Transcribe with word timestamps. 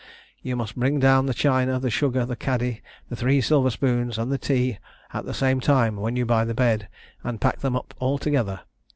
You 0.41 0.55
must 0.55 0.75
bring 0.77 0.99
down 0.99 1.27
the 1.27 1.33
china, 1.35 1.79
the 1.79 1.91
sugar, 1.91 2.25
the 2.25 2.35
caddy, 2.35 2.81
the 3.09 3.15
three 3.15 3.39
silver 3.39 3.69
spoons, 3.69 4.17
and 4.17 4.31
the 4.31 4.39
tea 4.39 4.79
at 5.13 5.25
the 5.25 5.31
same 5.35 5.59
time 5.59 5.95
when 5.97 6.15
you 6.15 6.25
buy 6.25 6.43
the 6.43 6.55
bed, 6.55 6.87
and 7.23 7.39
pack 7.39 7.59
them 7.59 7.75
up 7.75 7.93
altogether. 8.01 8.61